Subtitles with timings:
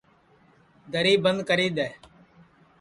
[0.91, 1.89] دری بند کری دؔے